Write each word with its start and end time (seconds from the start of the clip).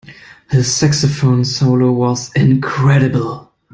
His 0.49 0.73
saxophone 0.73 1.45
solo 1.45 1.91
was 1.91 2.33
incredible. 2.33 3.51